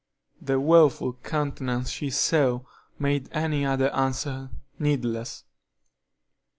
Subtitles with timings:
[0.41, 2.61] The woful countenance she saw
[2.97, 5.43] made any other answer needless.